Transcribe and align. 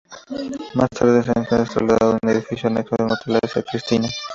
Más 0.73 0.89
tarde 0.89 1.19
este 1.19 1.31
ente 1.37 1.55
se 1.57 1.73
trasladó 1.75 1.97
a 2.13 2.19
un 2.23 2.29
edificio 2.31 2.67
anexo 2.67 2.95
al 2.97 3.05
Hotel 3.11 3.39
María 3.43 3.63
Cristina. 3.69 4.07